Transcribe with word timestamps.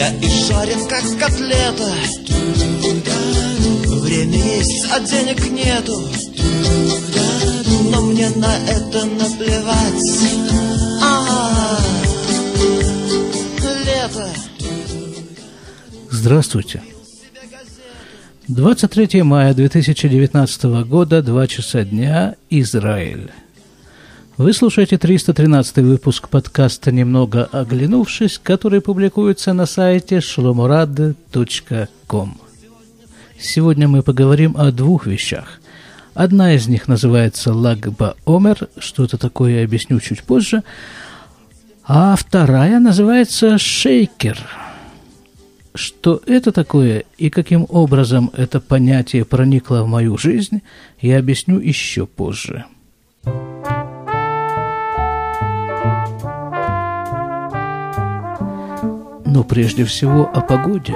Я 0.00 0.08
и 0.14 0.28
жарен, 0.28 0.88
как 0.88 1.02
котлета. 1.18 1.92
Время 4.00 4.38
есть, 4.38 4.86
а 4.90 5.00
денег 5.00 5.50
нету. 5.50 6.08
Но 7.92 8.00
мне 8.06 8.30
на 8.30 8.56
это 8.66 9.04
наплевать. 9.04 10.40
А 11.02 11.76
Лето. 13.84 14.28
Здравствуйте. 16.10 16.82
23 18.48 19.22
мая 19.22 19.52
2019 19.52 20.64
года, 20.86 21.20
2 21.20 21.46
часа 21.46 21.84
дня, 21.84 22.36
Израиль. 22.48 23.30
Вы 24.40 24.54
слушаете 24.54 24.96
313 24.96 25.84
выпуск 25.84 26.30
подкаста 26.30 26.90
«Немного 26.90 27.44
оглянувшись», 27.44 28.40
который 28.42 28.80
публикуется 28.80 29.52
на 29.52 29.66
сайте 29.66 30.20
shlomorad.com. 30.20 32.38
Сегодня 33.38 33.86
мы 33.86 34.02
поговорим 34.02 34.56
о 34.56 34.72
двух 34.72 35.04
вещах. 35.04 35.60
Одна 36.14 36.54
из 36.54 36.68
них 36.68 36.88
называется 36.88 37.52
«Лагба 37.52 38.16
Омер», 38.24 38.70
что 38.78 39.04
это 39.04 39.18
такое, 39.18 39.58
я 39.58 39.64
объясню 39.64 40.00
чуть 40.00 40.22
позже. 40.22 40.62
А 41.84 42.16
вторая 42.16 42.80
называется 42.80 43.58
«Шейкер». 43.58 44.38
Что 45.74 46.22
это 46.24 46.50
такое 46.50 47.04
и 47.18 47.28
каким 47.28 47.66
образом 47.68 48.30
это 48.34 48.58
понятие 48.58 49.26
проникло 49.26 49.82
в 49.82 49.88
мою 49.88 50.16
жизнь, 50.16 50.62
я 50.98 51.18
объясню 51.18 51.60
еще 51.60 52.06
позже. 52.06 52.64
Но 59.30 59.44
прежде 59.44 59.84
всего 59.84 60.28
о 60.28 60.40
погоде. 60.40 60.94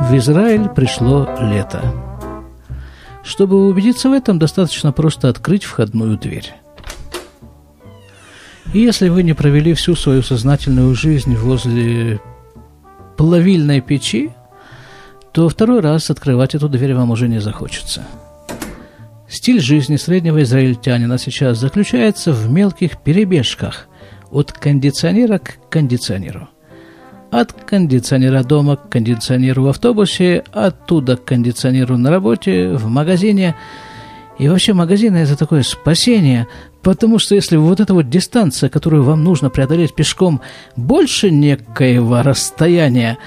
В 0.00 0.16
Израиль 0.16 0.68
пришло 0.68 1.28
лето. 1.40 1.82
Чтобы 3.22 3.68
убедиться 3.68 4.10
в 4.10 4.12
этом, 4.12 4.38
достаточно 4.38 4.92
просто 4.92 5.28
открыть 5.28 5.64
входную 5.64 6.18
дверь. 6.18 6.52
И 8.74 8.80
если 8.80 9.08
вы 9.08 9.22
не 9.22 9.34
провели 9.34 9.72
всю 9.72 9.94
свою 9.94 10.22
сознательную 10.22 10.94
жизнь 10.94 11.36
возле 11.36 12.20
плавильной 13.16 13.80
печи, 13.80 14.32
то 15.32 15.48
второй 15.48 15.80
раз 15.80 16.10
открывать 16.10 16.56
эту 16.56 16.68
дверь 16.68 16.94
вам 16.94 17.12
уже 17.12 17.28
не 17.28 17.40
захочется. 17.40 18.02
Стиль 19.28 19.60
жизни 19.60 19.96
среднего 19.96 20.42
израильтянина 20.42 21.18
сейчас 21.18 21.58
заключается 21.58 22.32
в 22.32 22.50
мелких 22.50 22.98
перебежках 22.98 23.86
от 24.30 24.52
кондиционера 24.52 25.38
к 25.38 25.58
кондиционеру. 25.70 26.48
От 27.34 27.52
кондиционера 27.52 28.44
дома 28.44 28.76
к 28.76 28.90
кондиционеру 28.90 29.64
в 29.64 29.66
автобусе, 29.66 30.44
оттуда 30.52 31.16
к 31.16 31.24
кондиционеру 31.24 31.96
на 31.96 32.10
работе, 32.10 32.68
в 32.68 32.86
магазине. 32.86 33.56
И 34.38 34.48
вообще 34.48 34.72
магазины– 34.72 35.16
это 35.18 35.36
такое 35.36 35.64
спасение, 35.64 36.46
потому 36.80 37.18
что 37.18 37.34
если 37.34 37.56
вот 37.56 37.80
эта 37.80 37.92
вот 37.92 38.08
дистанция, 38.08 38.68
которую 38.68 39.02
вам 39.02 39.24
нужно 39.24 39.50
преодолеть 39.50 39.96
пешком, 39.96 40.42
больше 40.76 41.32
некоего 41.32 42.22
расстояния, 42.22 43.18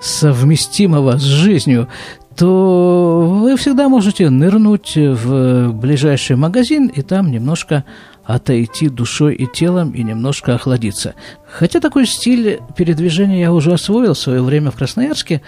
совместимого 0.00 1.18
с 1.18 1.22
жизнью, 1.22 1.88
то 2.36 3.26
вы 3.42 3.56
всегда 3.56 3.88
можете 3.88 4.30
нырнуть 4.30 4.92
в 4.94 5.72
ближайший 5.72 6.36
магазин 6.36 6.86
и 6.86 7.02
там 7.02 7.32
немножко 7.32 7.84
отойти 8.26 8.88
душой 8.88 9.34
и 9.34 9.46
телом 9.46 9.92
и 9.92 10.02
немножко 10.02 10.54
охладиться. 10.54 11.14
Хотя 11.48 11.80
такой 11.80 12.06
стиль 12.06 12.60
передвижения 12.76 13.40
я 13.40 13.52
уже 13.52 13.72
освоил 13.72 14.14
в 14.14 14.18
свое 14.18 14.42
время 14.42 14.70
в 14.70 14.76
Красноярске. 14.76 15.42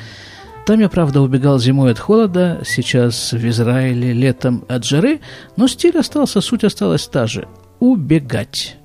Там 0.67 0.81
я, 0.81 0.89
правда, 0.89 1.21
убегал 1.21 1.59
зимой 1.59 1.93
от 1.93 1.99
холода, 1.99 2.61
сейчас 2.65 3.33
в 3.33 3.49
Израиле 3.49 4.13
летом 4.13 4.65
от 4.69 4.85
жары, 4.85 5.21
но 5.57 5.67
стиль 5.67 5.99
остался, 5.99 6.41
суть 6.41 6.65
осталась 6.65 7.09
та 7.09 7.27
же– 7.27 7.49
убегать. 7.81 8.77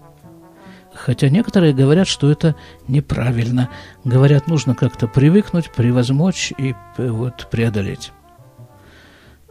Хотя 0.94 1.30
некоторые 1.30 1.74
говорят, 1.74 2.08
что 2.08 2.32
это 2.32 2.56
неправильно. 2.88 3.70
Говорят, 4.06 4.48
нужно 4.48 4.76
как-то 4.76 5.08
привыкнуть, 5.08 5.72
превозмочь 5.72 6.54
и 6.58 6.76
э, 6.98 7.10
вот 7.10 7.50
преодолеть 7.52 8.12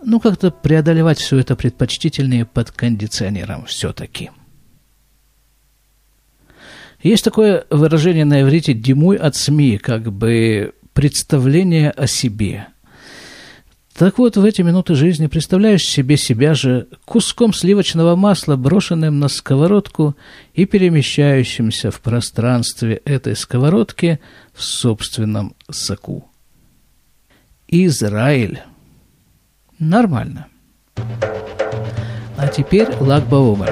ну, 0.04 0.20
как-то 0.20 0.50
преодолевать 0.50 1.18
все 1.18 1.38
это 1.38 1.56
предпочтительнее 1.56 2.44
под 2.44 2.70
кондиционером 2.70 3.66
все-таки. 3.66 4.30
Есть 7.02 7.24
такое 7.24 7.64
выражение 7.70 8.24
на 8.24 8.42
иврите 8.42 8.74
«димуй 8.74 9.16
от 9.16 9.34
СМИ», 9.34 9.78
как 9.78 10.12
бы 10.12 10.72
представление 10.92 11.90
о 11.90 12.06
себе. 12.06 12.68
Так 13.94 14.18
вот, 14.18 14.36
в 14.36 14.44
эти 14.44 14.62
минуты 14.62 14.94
жизни 14.94 15.26
представляешь 15.26 15.84
себе 15.84 16.16
себя 16.16 16.54
же 16.54 16.88
куском 17.04 17.52
сливочного 17.52 18.16
масла, 18.16 18.56
брошенным 18.56 19.18
на 19.18 19.28
сковородку 19.28 20.16
и 20.54 20.64
перемещающимся 20.64 21.90
в 21.90 22.00
пространстве 22.00 23.02
этой 23.04 23.36
сковородки 23.36 24.18
в 24.54 24.62
собственном 24.62 25.54
соку. 25.70 26.30
Израиль 27.68 28.62
Нормально. 29.84 30.46
А 32.36 32.46
теперь 32.46 32.86
Лагба. 33.00 33.66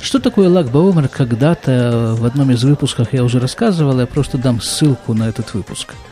Что 0.00 0.18
такое 0.18 0.48
Лагба? 0.48 1.08
Когда-то 1.08 2.16
в 2.18 2.24
одном 2.24 2.50
из 2.50 2.64
выпусков 2.64 3.12
я 3.12 3.22
уже 3.22 3.38
рассказывал, 3.38 4.00
я 4.00 4.06
просто 4.06 4.38
дам 4.38 4.60
ссылку 4.60 5.14
на 5.14 5.28
этот 5.28 5.54
выпуск– 5.54 5.94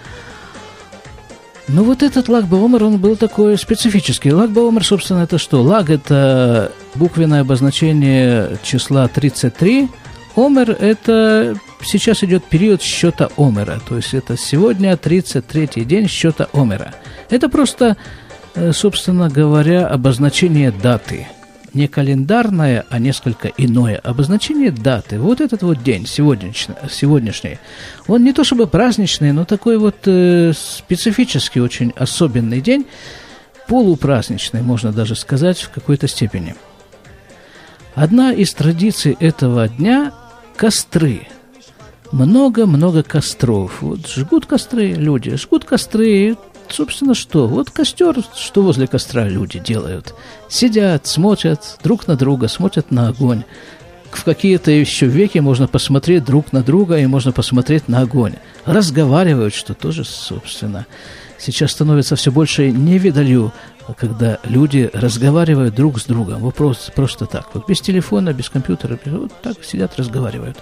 ну, 1.72 1.84
вот 1.84 2.02
этот 2.02 2.28
лагбаумер, 2.28 2.84
он 2.84 2.98
был 2.98 3.16
такой 3.16 3.56
специфический. 3.58 4.32
Лагбаумер, 4.32 4.84
собственно, 4.84 5.20
это 5.20 5.38
что? 5.38 5.62
Лаг– 5.62 5.90
это 5.90 6.72
буквенное 6.94 7.42
обозначение 7.42 8.58
числа 8.62 9.08
33. 9.08 9.88
Омер– 10.36 10.70
это 10.80 11.56
сейчас 11.82 12.22
идет 12.24 12.44
период 12.44 12.82
счета 12.82 13.30
Омера. 13.36 13.80
То 13.88 13.96
есть 13.96 14.14
это 14.14 14.36
сегодня 14.36 14.92
33-й 14.92 15.84
день 15.84 16.08
счета 16.08 16.48
Омера. 16.52 16.94
Это 17.28 17.48
просто, 17.48 17.96
э, 18.54 18.72
собственно 18.72 19.28
говоря, 19.28 19.86
обозначение 19.86 20.70
даты– 20.72 21.26
не 21.74 21.88
календарное, 21.88 22.84
а 22.88 22.98
несколько 22.98 23.48
иное 23.48 23.96
обозначение 23.96 24.70
даты. 24.70 25.18
Вот 25.18 25.40
этот 25.40 25.62
вот 25.62 25.82
день, 25.82 26.06
сегодняшний, 26.06 26.74
сегодняшний 26.90 27.58
он 28.06 28.24
не 28.24 28.32
то 28.32 28.44
чтобы 28.44 28.66
праздничный, 28.66 29.32
но 29.32 29.44
такой 29.44 29.78
вот 29.78 29.96
э, 30.06 30.52
специфический, 30.54 31.60
очень 31.60 31.92
особенный 31.96 32.60
день, 32.60 32.86
полупраздничный, 33.66 34.62
можно 34.62 34.92
даже 34.92 35.14
сказать, 35.14 35.60
в 35.60 35.70
какой-то 35.70 36.08
степени. 36.08 36.54
Одна 37.94 38.32
из 38.32 38.52
традиций 38.54 39.16
этого 39.20 39.68
дня– 39.68 40.12
костры. 40.56 41.26
Много-много 42.12 43.02
костров. 43.02 43.80
Вот 43.80 44.06
жгут 44.08 44.44
костры 44.44 44.92
люди, 44.92 45.36
жгут 45.36 45.64
костры, 45.64 46.36
собственно, 46.72 47.14
что? 47.14 47.46
Вот 47.46 47.70
костер, 47.70 48.16
что 48.34 48.62
возле 48.62 48.86
костра 48.86 49.28
люди 49.28 49.58
делают. 49.58 50.14
Сидят, 50.48 51.06
смотрят 51.06 51.78
друг 51.82 52.06
на 52.06 52.16
друга, 52.16 52.48
смотрят 52.48 52.90
на 52.90 53.08
огонь. 53.08 53.44
В 54.10 54.24
какие-то 54.24 54.70
еще 54.70 55.06
веки 55.06 55.38
можно 55.38 55.68
посмотреть 55.68 56.24
друг 56.24 56.52
на 56.52 56.62
друга 56.62 56.98
и 56.98 57.06
можно 57.06 57.32
посмотреть 57.32 57.88
на 57.88 58.00
огонь. 58.00 58.34
Разговаривают, 58.64 59.54
что 59.54 59.74
тоже, 59.74 60.04
собственно, 60.04 60.86
сейчас 61.38 61.72
становится 61.72 62.16
все 62.16 62.32
больше 62.32 62.70
невидалью, 62.70 63.52
когда 63.96 64.38
люди 64.44 64.90
разговаривают 64.92 65.74
друг 65.74 66.00
с 66.00 66.04
другом. 66.04 66.40
Вот 66.40 66.54
просто, 66.54 66.92
просто 66.92 67.26
так. 67.26 67.48
Вот 67.54 67.68
без 67.68 67.80
телефона, 67.80 68.32
без 68.32 68.48
компьютера, 68.48 68.98
вот 69.06 69.32
так 69.42 69.64
сидят, 69.64 69.96
разговаривают. 69.96 70.58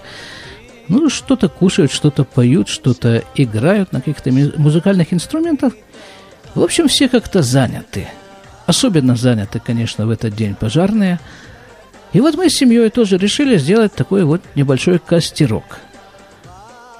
Ну, 0.89 1.09
что-то 1.09 1.49
кушают, 1.49 1.91
что-то 1.91 2.23
поют, 2.23 2.67
что-то 2.67 3.23
играют 3.35 3.93
на 3.93 3.99
каких-то 3.99 4.31
музыкальных 4.31 5.13
инструментах– 5.13 5.73
в 6.55 6.63
общем, 6.63 6.87
все 6.87 7.07
как-то 7.07 7.41
заняты. 7.41 8.07
Особенно 8.65 9.15
заняты, 9.15 9.59
конечно, 9.59 10.05
в 10.05 10.09
этот 10.09 10.35
день 10.35 10.55
пожарные. 10.55 11.19
И 12.13 12.19
вот 12.21 12.35
мы 12.35 12.49
с 12.49 12.55
семьей 12.55 12.89
тоже 12.89 13.17
решили 13.17 13.57
сделать 13.57 13.93
такой 13.93 14.23
вот 14.23 14.41
небольшой 14.55 14.99
костерок. 14.99 15.79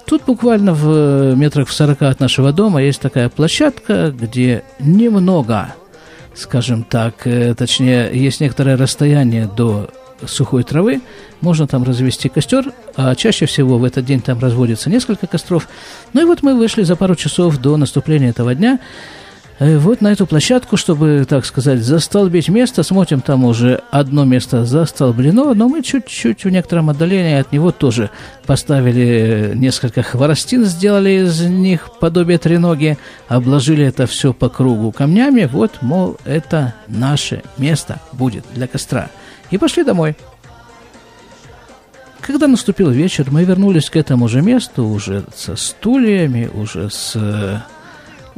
Тут 0.06 0.24
буквально 0.26 0.74
в 0.74 0.90
э, 0.90 1.36
метрах 1.36 1.68
в 1.68 1.74
сорока 1.74 2.10
от 2.10 2.20
нашего 2.20 2.52
дома 2.52 2.82
есть 2.82 3.00
такая 3.00 3.30
площадка, 3.30 4.12
где 4.12 4.64
немного, 4.80 5.76
скажем 6.36 6.84
так, 6.84 7.28
э, 7.28 7.54
точнее, 7.54 8.10
есть 8.14 8.40
некоторое 8.40 8.76
расстояние 8.76 9.48
до 9.48 9.90
сухой 10.26 10.64
травы, 10.64 11.02
можно 11.42 11.68
там 11.68 11.84
развести 11.84 12.30
костер, 12.30 12.74
а 12.96 13.16
чаще 13.16 13.46
всего 13.46 13.78
в 13.78 13.84
этот 13.84 14.06
день 14.06 14.22
там 14.22 14.40
разводится 14.40 14.90
несколько 14.90 15.28
костров. 15.28 15.68
Ну 16.14 16.22
и 16.22 16.26
вот 16.26 16.44
мы 16.44 16.58
вышли 16.58 16.84
за 16.84 16.96
пару 16.96 17.16
часов 17.16 17.58
до 17.58 17.78
наступления 17.78 18.30
этого 18.30 18.56
дня, 18.56 18.80
Э, 19.60 19.78
вот 19.78 20.00
на 20.00 20.12
эту 20.12 20.26
площадку, 20.26 20.78
чтобы, 20.78 21.26
так 21.28 21.46
сказать, 21.46 21.80
застолбить 21.80 22.50
место. 22.50 22.82
Смотрим, 22.82 23.20
там 23.20 23.44
уже 23.44 23.82
одно 23.92 24.24
место 24.24 24.66
застолблено, 24.66 25.54
но 25.54 25.68
мы 25.68 25.84
чуть-чуть 25.84 26.46
в 26.46 26.50
некотором 26.50 26.90
отдалении 26.90 27.38
от 27.38 27.52
него 27.52 27.72
тоже 27.72 28.10
поставили 28.46 29.52
несколько 29.56 30.02
хворостин, 30.02 30.66
сделали 30.66 31.26
из 31.26 31.42
них 31.42 31.90
подобие 32.00 32.38
треноги, 32.38 32.98
обложили 33.28 33.86
это 33.86 34.08
все 34.08 34.34
по 34.34 34.48
кругу 34.48 34.92
камнями. 34.94 35.50
Вот, 35.52 35.82
мол, 35.82 36.18
это 36.24 36.74
наше 36.88 37.44
место 37.58 38.00
будет 38.14 38.46
для 38.54 38.68
костра. 38.68 39.10
И 39.52 39.58
пошли 39.58 39.84
домой. 39.84 40.16
Когда 42.22 42.48
наступил 42.48 42.90
вечер, 42.92 43.28
мы 43.32 43.44
вернулись 43.44 43.90
к 43.90 43.96
этому 43.96 44.28
же 44.28 44.42
месту 44.42 44.86
уже 44.86 45.24
со 45.36 45.56
стульями, 45.56 46.50
уже 46.54 46.90
с 46.90 47.18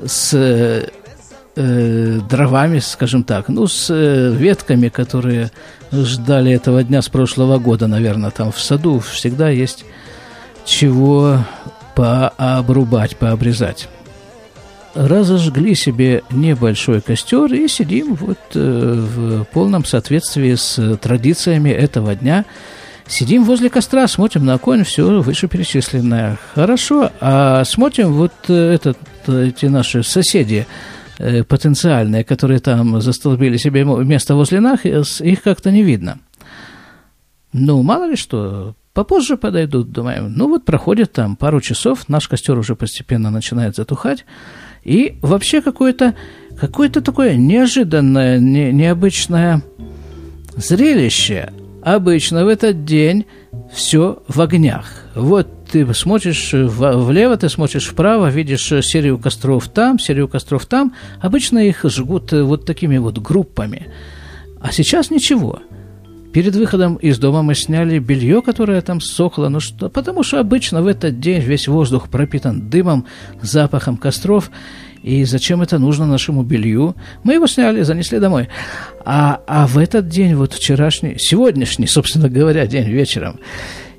с 0.06 0.34
э, 1.56 2.20
дровами, 2.30 2.80
скажем 2.80 3.24
так, 3.24 3.50
ну, 3.50 3.68
с 3.68 3.90
э, 3.90 4.34
ветками, 4.34 4.90
которые 4.90 5.52
ждали 5.92 6.52
этого 6.52 6.84
дня 6.84 7.02
с 7.02 7.10
прошлого 7.10 7.60
года, 7.60 7.88
наверное, 7.88 8.32
там 8.32 8.52
в 8.52 8.60
саду 8.60 9.00
всегда 9.00 9.50
есть 9.50 9.86
чего 10.66 11.40
пообрубать, 11.96 13.18
пообрезать. 13.18 13.90
Разожгли 14.94 15.76
себе 15.76 16.24
небольшой 16.32 17.02
костер 17.02 17.54
и 17.54 17.68
сидим 17.68 18.16
вот 18.16 18.40
э, 18.56 18.60
в 18.60 19.46
полном 19.46 19.86
соответствии 19.86 20.56
с 20.56 20.98
традициями 20.98 21.70
этого 21.70 22.16
дня. 22.16 22.46
Сидим 23.08 23.44
возле 23.44 23.70
костра, 23.70 24.08
смотрим 24.08 24.46
на 24.46 24.56
огонь, 24.56 24.84
все 24.84 25.22
вышеперечисленное. 25.22 26.38
Хорошо, 26.56 27.12
а 27.20 27.64
смотрим 27.66 28.14
вот 28.14 28.34
э, 28.48 28.74
этот, 28.74 28.98
эти 29.28 29.66
наши 29.68 30.04
соседи– 30.04 30.68
Э, 31.24 31.44
потенциальные, 31.44 32.24
которые 32.24 32.60
там 32.60 33.00
застолбили 33.00 33.58
себе 33.58 33.84
место 33.84 34.34
возле 34.34 34.60
нас, 34.60 34.80
их 35.22 35.44
как-то 35.44 35.70
не 35.70 35.84
видно. 35.84 36.18
Ну, 37.54 37.84
мало 37.84 38.06
ли 38.10 38.16
что, 38.16 38.74
попозже 38.94 39.38
подойдут, 39.38 39.92
думаем. 39.92 40.34
Ну, 40.36 40.48
вот 40.48 40.66
проходит 40.66 41.12
там 41.12 41.36
пару 41.36 41.62
часов, 41.62 42.10
наш 42.10 42.28
костер 42.28 42.58
уже 42.58 42.76
постепенно 42.76 43.30
начинает 43.30 43.76
затухать, 43.76 44.26
и 44.84 45.18
вообще 45.22 45.62
какое-то 45.62 46.16
какое 46.60 46.90
такое 46.90 47.36
неожиданное, 47.36 48.40
не, 48.40 48.72
необычное 48.72 49.64
зрелище. 50.56 51.52
Обычно 51.84 52.46
в 52.46 52.48
этот 52.48 52.86
день 52.86 53.26
все 53.74 54.22
в 54.28 54.40
огнях. 54.42 54.86
Вот 55.16 55.66
ты 55.72 55.92
смотришь 55.94 56.50
влево, 56.54 57.38
ты 57.38 57.50
смотришь 57.50 57.88
вправо, 57.88 58.30
видишь 58.30 58.68
серию 58.86 59.18
костров 59.18 59.68
там, 59.70 59.98
серию 59.98 60.28
костров 60.28 60.66
там. 60.66 60.94
Обычно 61.20 61.60
их 61.60 61.84
жгут 61.86 62.34
э, 62.34 62.44
вот 62.44 62.66
такими 62.66 62.98
вот 62.98 63.18
группами. 63.18 63.88
А 64.62 64.72
сейчас 64.72 65.10
ничего. 65.10 65.60
Перед 66.34 66.56
выходом 66.56 66.96
из 66.96 67.20
дома 67.20 67.42
мы 67.42 67.56
сняли 67.56 68.00
белье, 68.00 68.42
которое 68.42 68.80
там 68.82 69.02
сохло, 69.02 69.50
ну 69.50 69.60
что, 69.60 69.90
потому 69.90 70.24
что 70.24 70.40
обычно 70.40 70.82
в 70.82 70.88
этот 70.88 71.20
день 71.20 71.42
весь 71.42 71.68
воздух 71.68 72.08
пропитан 72.08 72.70
дымом, 72.70 73.06
запахом 73.42 73.98
костров, 73.98 74.50
и 75.04 75.26
зачем 75.26 75.62
это 75.62 75.78
нужно 75.78 76.06
нашему 76.06 76.44
белью? 76.44 76.96
Мы 77.24 77.34
его 77.34 77.48
сняли, 77.48 77.82
занесли 77.82 78.20
домой. 78.20 78.48
А, 79.04 79.42
а 79.46 79.68
в 79.68 79.78
этот 79.78 80.08
день, 80.08 80.36
вот 80.36 80.54
вчерашний, 80.54 81.16
сегодняшний, 81.18 81.88
собственно 81.88 82.30
говоря, 82.30 82.66
день 82.68 82.90
вечером, 82.90 83.40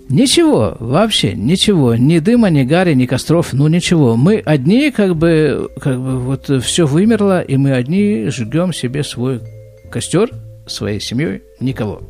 Ничего, 0.08 0.76
вообще 0.78 1.32
ничего, 1.32 1.94
ни 1.94 2.19
дыма, 2.19 2.50
ни 2.50 2.64
гари, 2.64 2.93
ни 2.93 3.06
костров, 3.06 3.55
ну 3.55 3.69
ничего. 3.69 4.17
Мы 4.17 4.43
одни, 4.44 4.90
как 4.90 5.17
бы, 5.17 5.70
как 5.81 5.99
бы 5.99 6.19
вот 6.19 6.50
все 6.62 6.87
вымерло, 6.87 7.40
и 7.40 7.56
мы 7.56 7.73
одни 7.73 8.26
жгем 8.28 8.75
себе 8.75 9.05
свой 9.05 9.40
костер 9.90 10.28
своей 10.67 11.00
семьей, 11.00 11.43
никого. 11.61 12.02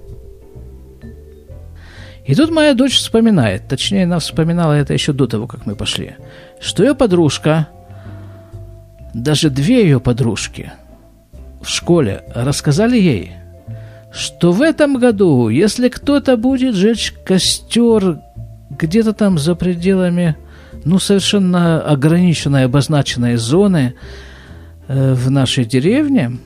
И 2.24 2.34
тут 2.34 2.50
моя 2.50 2.74
дочь 2.74 2.96
вспоминает, 2.96 3.68
точнее, 3.68 4.04
она 4.04 4.18
вспоминала 4.18 4.72
это 4.72 4.92
еще 4.92 5.12
до 5.12 5.26
того, 5.26 5.46
как 5.46 5.66
мы 5.66 5.74
пошли, 5.74 6.16
что 6.60 6.84
ее 6.84 6.94
подружка, 6.94 7.68
даже 9.12 9.50
две 9.50 9.82
ее 9.82 10.00
подружки 10.00 10.72
в 11.60 11.68
школе 11.68 12.24
рассказали 12.34 12.96
ей– 12.96 13.32
что 14.12 14.52
в 14.52 14.60
этом 14.60 14.98
году, 14.98 15.48
если 15.48 15.88
кто-то 15.88 16.36
будет 16.36 16.74
жечь 16.74 17.14
костер 17.24 18.20
где-то 18.70 19.14
там 19.14 19.38
за 19.38 19.54
пределами, 19.54 20.36
ну, 20.84 20.98
совершенно 20.98 21.80
ограниченной, 21.80 22.64
обозначенной 22.64 23.36
зоны 23.36 23.94
э, 24.88 25.14
в 25.14 25.30
нашей 25.30 25.64
деревне, 25.64 26.38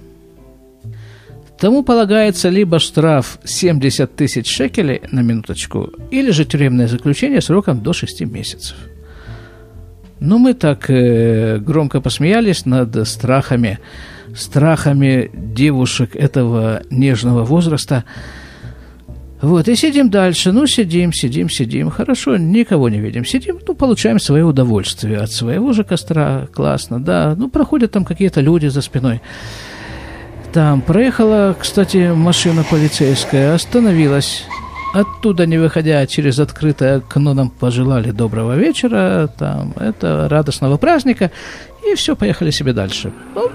тому 1.58 1.82
полагается 1.82 2.48
либо 2.48 2.78
штраф 2.78 3.38
70 3.44 4.16
тысяч 4.16 4.46
шекелей 4.46 5.02
на 5.10 5.20
минуточку, 5.20 5.90
или 6.10 6.30
же 6.30 6.44
тюремное 6.44 6.88
заключение 6.88 7.40
сроком 7.40 7.82
до 7.82 7.92
6 7.92 8.22
месяцев. 8.22 8.76
Ну, 10.18 10.38
мы 10.38 10.54
так 10.54 10.88
э, 10.88 11.58
громко 11.58 12.00
посмеялись 12.00 12.64
над 12.64 13.06
страхами 13.06 13.78
страхами 14.36 15.30
девушек 15.34 16.14
этого 16.14 16.82
нежного 16.90 17.44
возраста. 17.44 18.04
Вот, 19.42 19.68
и 19.68 19.76
сидим 19.76 20.10
дальше. 20.10 20.52
Ну, 20.52 20.66
сидим, 20.66 21.12
сидим, 21.12 21.50
сидим. 21.50 21.90
Хорошо, 21.90 22.36
никого 22.36 22.88
не 22.88 23.00
видим. 23.00 23.24
Сидим, 23.24 23.58
ну, 23.66 23.74
получаем 23.74 24.18
свое 24.18 24.44
удовольствие 24.44 25.18
от 25.18 25.30
своего 25.30 25.72
же 25.72 25.84
костра. 25.84 26.48
Классно, 26.52 27.02
да. 27.02 27.34
Ну, 27.36 27.50
проходят 27.50 27.92
там 27.92 28.04
какие-то 28.04 28.40
люди 28.40 28.66
за 28.66 28.80
спиной. 28.80 29.20
Там 30.56 30.80
проехала, 30.80 31.54
кстати, 31.60 32.14
машина 32.14 32.64
полицейская, 32.64 33.52
остановилась. 33.52 34.46
Оттуда, 34.94 35.44
не 35.44 35.58
выходя 35.58 36.06
через 36.06 36.38
открытое 36.38 36.96
окно, 36.96 37.34
нам 37.34 37.50
пожелали 37.50 38.10
доброго 38.10 38.56
вечера, 38.56 39.28
там, 39.38 39.74
это 39.76 40.30
радостного 40.30 40.78
праздника, 40.78 41.30
и 41.86 41.94
все, 41.94 42.16
поехали 42.16 42.50
себе 42.50 42.72
дальше. 42.72 43.12
Ну, 43.34 43.50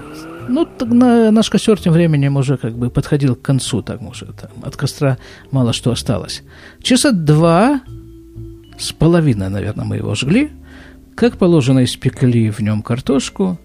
ну, 0.48 0.68
на, 0.94 1.32
наш 1.32 1.50
костер 1.50 1.76
тем 1.80 1.92
временем 1.92 2.36
уже 2.36 2.56
как 2.56 2.78
бы 2.78 2.88
подходил 2.88 3.34
к 3.34 3.42
концу, 3.42 3.82
так 3.82 4.00
может, 4.00 4.36
там, 4.36 4.50
от 4.62 4.76
костра 4.76 5.18
мало 5.50 5.72
что 5.72 5.90
осталось. 5.90 6.44
Часа 6.84 7.10
два 7.10 7.80
с 8.78 8.92
половиной, 8.92 9.48
наверное, 9.48 9.84
мы 9.84 9.96
его 9.96 10.14
жгли. 10.14 10.50
Как 11.16 11.36
положено, 11.36 11.82
испекли 11.82 12.50
в 12.50 12.60
нем 12.60 12.80
картошку. 12.80 13.58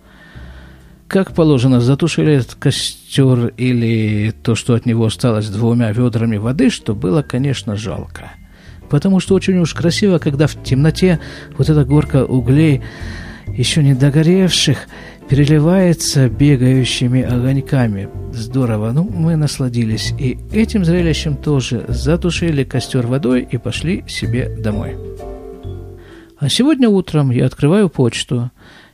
Как 1.07 1.33
положено, 1.33 1.79
затушили 1.79 2.33
этот 2.33 2.55
костер 2.55 3.53
или 3.55 4.33
то, 4.43 4.55
что 4.55 4.73
от 4.73 4.85
него 4.85 5.05
осталось 5.05 5.47
двумя 5.47 5.91
ведрами 5.93 6.35
воды, 6.35 6.69
что 6.69 6.93
было, 6.93 7.21
конечно, 7.21 7.77
жалко. 7.77 8.33
Потому 8.89 9.21
что 9.21 9.35
очень 9.35 9.57
уж 9.57 9.73
красиво, 9.73 10.17
когда 10.17 10.47
в 10.47 10.61
темноте 10.63 11.19
вот 11.57 11.69
эта 11.69 11.85
горка 11.85 12.25
углей, 12.25 12.81
еще 13.47 13.83
не 13.83 13.93
догоревших, 13.93 14.87
переливается 15.29 16.29
бегающими 16.29 17.21
огоньками. 17.21 18.09
Здорово. 18.33 18.91
Ну, 18.91 19.09
мы 19.09 19.37
насладились. 19.37 20.13
И 20.19 20.37
этим 20.51 20.83
зрелищем 20.83 21.37
тоже 21.37 21.85
затушили 21.87 22.65
костер 22.65 23.07
водой 23.07 23.47
и 23.49 23.57
пошли 23.57 24.03
себе 24.07 24.49
домой. 24.57 24.97
А 26.37 26.49
сегодня 26.49 26.89
утром 26.89 27.31
я 27.31 27.45
открываю 27.45 27.89
почту 27.89 28.51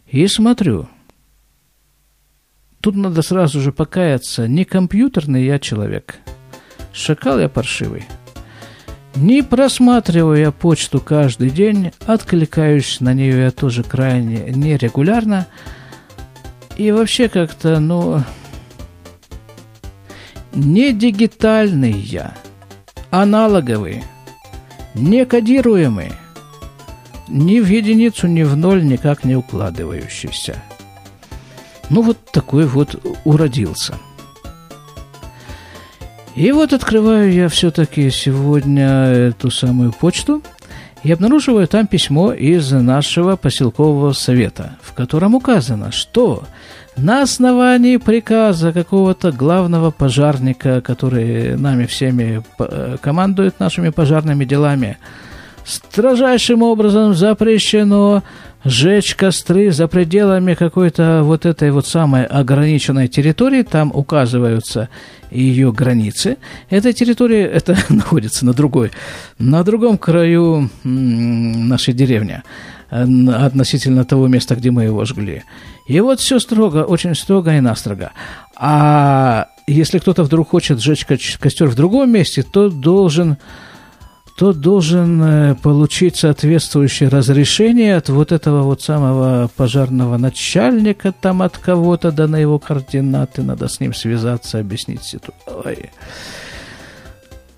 и 0.08 0.28
смотрю. 0.28 0.88
Тут 2.84 2.96
надо 2.96 3.24
сразу 3.24 3.60
же 3.60 3.72
покаяться. 3.72 4.48
Не 4.48 4.66
компьютерный 4.66 5.46
я 5.46 5.58
человек. 5.58 6.18
Шакал 6.94 7.40
я 7.40 7.50
паршивый. 7.50 8.04
Не 9.16 9.42
просматриваю 9.42 10.40
я 10.40 10.52
почту 10.52 11.00
каждый 11.00 11.50
день, 11.50 11.92
откликаюсь 12.06 13.00
на 13.00 13.16
нее 13.16 13.44
я 13.44 13.52
тоже 13.52 13.84
крайне 13.84 14.52
нерегулярно– 14.52 15.48
и 16.78 16.92
вообще 16.92 17.30
как-то, 17.30 17.80
ну, 17.80 18.22
не 20.54 20.92
дигитальный 20.92 21.92
я, 21.92 22.34
аналоговый, 23.12 24.04
не 24.96 25.26
кодируемый, 25.26 26.12
ни 27.28 27.60
в 27.60 27.68
единицу, 27.68 28.28
ни 28.28 28.42
в 28.42 28.58
ноль 28.58 28.84
никак 28.84 29.24
не 29.24 29.36
укладывающийся. 29.36 30.64
Ну, 31.90 32.02
вот 32.02 32.18
такой 32.32 32.66
вот 32.66 32.96
уродился. 33.26 33.96
И 36.36 36.52
вот 36.52 36.74
открываю 36.74 37.32
я 37.32 37.48
все-таки 37.48 38.10
сегодня 38.10 39.06
эту 39.06 39.52
самую 39.52 39.92
почту 39.92 40.42
и 41.04 41.12
обнаруживаю 41.12 41.68
там 41.68 41.86
письмо 41.86 42.34
из 42.34 42.72
нашего 42.72 43.36
поселкового 43.36 44.14
совета, 44.14 44.78
в 44.82 44.94
котором 44.94 45.36
указано, 45.36 45.92
что 45.92 46.44
на 46.96 47.22
основании 47.22 47.98
приказа 47.98 48.72
какого-то 48.72 49.32
главного 49.32 49.92
пожарника, 49.92 50.82
который 50.82 51.56
нами 51.58 51.86
всеми 51.86 52.44
э, 52.60 52.98
командует 53.02 53.60
нашими 53.60 53.90
пожарными 53.90 54.46
делами, 54.46 54.98
строжайшим 55.66 56.62
образом 56.62 57.14
запрещено 57.14 58.24
сжечь 58.66 59.16
костры 59.16 59.72
за 59.72 59.88
пределами 59.88 60.54
какой-то 60.54 61.22
вот 61.24 61.46
этой 61.46 61.72
вот 61.72 61.88
самой 61.88 62.26
ограниченной 62.26 63.08
территории, 63.08 63.64
там 63.64 63.92
указываются 63.94 64.90
ее 65.32 65.72
границы. 65.72 66.38
Эта 66.70 66.94
территория, 66.94 67.46
это 67.54 67.78
находится 67.90 68.46
на 68.46 68.54
другой, 68.54 68.92
на 69.40 69.64
другом 69.64 69.98
краю 69.98 70.70
нашей 70.84 71.94
деревни, 71.94 72.42
э, 72.90 73.04
относительно 73.30 74.06
того 74.06 74.28
места, 74.28 74.56
где 74.56 74.72
мы 74.72 74.84
его 74.84 75.04
жгли. 75.06 75.44
И 75.88 76.00
вот 76.00 76.20
все 76.20 76.40
строго, 76.40 76.84
очень 76.84 77.16
строго 77.16 77.56
и 77.56 77.60
настрого. 77.60 78.12
А 78.56 79.48
если 79.68 80.00
кто-то 80.00 80.24
вдруг 80.24 80.50
хочет 80.50 80.82
сжечь 80.82 81.06
костер 81.06 81.68
в 81.68 81.76
другом 81.76 82.12
месте, 82.12 82.44
то 82.44 82.70
должен 82.70 83.38
тот 84.36 84.60
должен 84.60 85.22
э, 85.22 85.56
получить 85.56 86.16
соответствующее 86.16 87.10
разрешение 87.10 87.96
от 87.96 88.10
вот 88.10 88.32
этого 88.32 88.64
вот 88.64 88.82
самого 88.82 89.50
пожарного 89.56 90.18
начальника, 90.18 91.12
там 91.12 91.42
от 91.42 91.58
кого-то, 91.58 92.12
да 92.12 92.28
на 92.28 92.38
его 92.38 92.58
координаты, 92.58 93.44
надо 93.44 93.68
с 93.68 93.80
ним 93.80 93.94
связаться, 93.94 94.60
объяснить 94.60 95.04
ситуацию. 95.04 95.90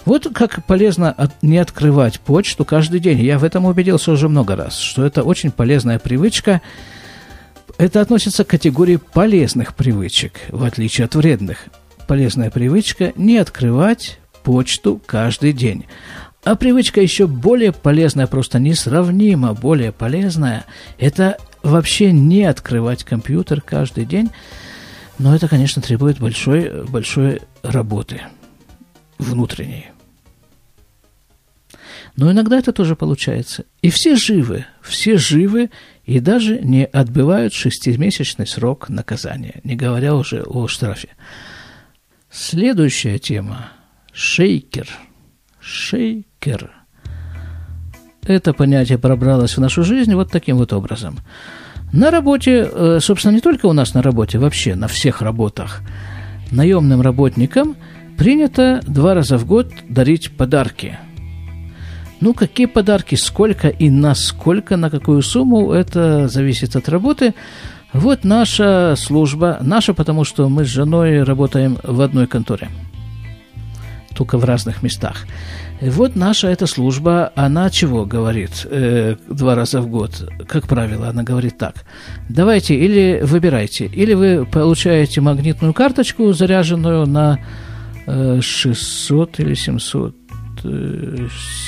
Вот 0.04 0.28
как 0.36 0.64
полезно 0.66 1.32
не 1.42 1.58
открывать 1.58 2.20
почту 2.20 2.64
каждый 2.64 3.00
день. 3.00 3.20
Я 3.22 3.40
в 3.40 3.44
этом 3.44 3.66
убедился 3.66 4.12
уже 4.12 4.30
много 4.30 4.56
раз, 4.56 4.78
что 4.78 5.04
это 5.04 5.24
очень 5.24 5.52
полезная 5.52 5.98
привычка. 5.98 6.62
Это 7.78 8.02
относится 8.02 8.44
к 8.44 8.50
категории 8.50 8.98
полезных 8.98 9.74
привычек, 9.76 10.42
в 10.50 10.64
отличие 10.64 11.06
от 11.06 11.16
вредных. 11.16 11.66
Полезная 12.08 12.52
привычка 12.52 13.14
не 13.16 13.38
открывать 13.38 14.20
почту 14.44 15.02
каждый 15.06 15.54
день. 15.54 15.86
А 16.46 16.56
привычка 16.56 17.02
еще 17.02 17.26
более 17.26 17.72
полезная, 17.72 18.28
просто 18.28 18.60
несравнимо 18.60 19.56
более 19.56 19.92
полезная, 19.92 20.66
это 21.00 21.40
вообще 21.64 22.12
не 22.12 22.44
открывать 22.44 23.04
компьютер 23.04 23.62
каждый 23.62 24.06
день. 24.06 24.30
Но 25.18 25.36
это, 25.36 25.48
конечно, 25.48 25.82
требует 25.82 26.20
большой, 26.20 26.86
большой 26.86 27.42
работы 27.64 28.22
внутренней. 29.18 29.88
Но 32.16 32.32
иногда 32.32 32.60
это 32.60 32.72
тоже 32.72 32.96
получается. 32.96 33.66
И 33.82 33.90
все 33.90 34.16
живы, 34.16 34.68
все 34.84 35.18
живы 35.18 35.72
и 36.06 36.20
даже 36.20 36.60
не 36.60 36.86
отбывают 36.86 37.56
шестимесячный 37.56 38.46
срок 38.46 38.88
наказания, 38.90 39.62
не 39.64 39.76
говоря 39.76 40.14
уже 40.14 40.44
о 40.44 40.68
штрафе. 40.68 41.10
Следующая 42.30 43.18
тема– 43.18 43.72
шейкер. 44.14 44.88
Шейкер 45.60 46.35
Кер. 46.46 46.70
Это 48.24 48.54
понятие 48.54 49.00
пробралось 49.00 49.58
в 49.58 49.62
нашу 49.62 49.84
жизнь 49.84 50.14
вот 50.14 50.30
таким 50.30 50.58
вот 50.58 50.74
образом. 50.74 51.18
На 51.92 52.12
работе, 52.12 52.70
э, 52.72 53.00
собственно, 53.02 53.34
не 53.34 53.42
только 53.42 53.66
у 53.66 53.74
нас 53.74 53.96
на 53.96 54.04
работе, 54.04 54.38
вообще 54.38 54.76
на 54.76 54.88
всех 54.88 55.24
работах, 55.24 55.82
наемным 56.52 57.02
работникам 57.02 57.76
принято 58.16 58.80
два 58.86 59.16
раза 59.16 59.40
в 59.40 59.46
год 59.48 59.72
дарить 59.90 60.38
подарки. 60.38 61.00
Ну, 62.22 62.36
какие 62.36 62.68
подарки, 62.68 63.16
сколько 63.16 63.70
и 63.70 63.90
насколько, 63.90 64.78
на 64.78 64.92
какую 64.92 65.24
сумму, 65.24 65.72
это 65.72 66.28
зависит 66.28 66.76
от 66.76 66.90
работы. 66.90 67.34
Вот 67.92 68.24
наша 68.24 68.94
служба, 68.98 69.58
наша, 69.62 69.96
потому 69.96 70.24
что 70.24 70.48
мы 70.48 70.64
с 70.64 70.68
женой 70.68 71.24
работаем 71.24 71.80
в 71.82 72.02
одной 72.02 72.28
конторе, 72.28 72.70
только 74.16 74.38
в 74.38 74.44
разных 74.46 74.84
местах. 74.84 75.26
Вот 75.82 76.16
наша 76.16 76.48
эта 76.48 76.68
служба, 76.68 77.32
она 77.36 77.70
чего 77.70 78.06
говорит 78.06 78.66
э, 78.66 79.16
два 79.30 79.56
раза 79.56 79.82
в 79.82 79.88
год? 79.88 80.30
Как 80.48 80.68
правило, 80.68 81.10
она 81.10 81.24
говорит 81.24 81.58
так. 81.58 81.86
Давайте 82.30 82.76
или 82.76 83.20
выбирайте, 83.22 83.86
или 83.86 84.14
вы 84.14 84.46
получаете 84.46 85.22
магнитную 85.22 85.74
карточку, 85.74 86.32
заряженную 86.32 87.06
на 87.06 87.40
э, 88.06 88.40
600 88.42 89.40
или 89.42 89.54
700 89.54 90.25